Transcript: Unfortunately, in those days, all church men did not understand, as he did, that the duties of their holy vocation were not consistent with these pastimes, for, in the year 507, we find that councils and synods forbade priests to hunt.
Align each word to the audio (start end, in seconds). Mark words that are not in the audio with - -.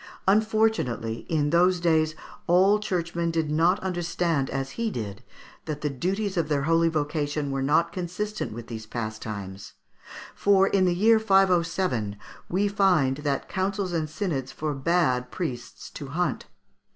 Unfortunately, 0.27 1.27
in 1.29 1.51
those 1.51 1.79
days, 1.79 2.15
all 2.47 2.79
church 2.79 3.13
men 3.13 3.29
did 3.29 3.51
not 3.51 3.79
understand, 3.81 4.49
as 4.49 4.71
he 4.71 4.89
did, 4.89 5.21
that 5.65 5.81
the 5.81 5.91
duties 5.91 6.37
of 6.37 6.49
their 6.49 6.63
holy 6.63 6.89
vocation 6.89 7.51
were 7.51 7.61
not 7.61 7.93
consistent 7.93 8.51
with 8.51 8.65
these 8.65 8.87
pastimes, 8.87 9.73
for, 10.33 10.67
in 10.67 10.85
the 10.85 10.95
year 10.95 11.19
507, 11.19 12.15
we 12.49 12.67
find 12.67 13.17
that 13.17 13.47
councils 13.47 13.93
and 13.93 14.09
synods 14.09 14.51
forbade 14.51 15.29
priests 15.29 15.91
to 15.91 16.07
hunt. 16.07 16.47